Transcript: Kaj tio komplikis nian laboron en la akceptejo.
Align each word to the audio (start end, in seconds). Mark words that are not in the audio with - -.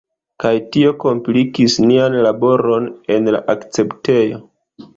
Kaj 0.43 0.51
tio 0.75 0.93
komplikis 1.03 1.75
nian 1.91 2.17
laboron 2.29 2.89
en 3.17 3.33
la 3.39 3.45
akceptejo. 3.57 4.45